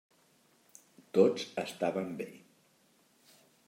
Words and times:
Tots 1.19 1.45
estaven 1.67 2.11
bé. 2.23 2.29